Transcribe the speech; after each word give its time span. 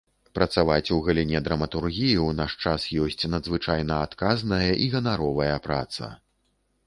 Працаваць 0.37 0.91
у 0.93 0.95
галіне 1.07 1.41
драматургіі 1.47 2.13
ў 2.21 2.29
наш 2.39 2.51
час 2.63 2.87
ёсць 3.03 3.29
надзвычайна 3.33 3.99
адказная 4.07 4.69
і 4.87 4.87
ганаровая 4.95 5.53
праца. 5.69 6.11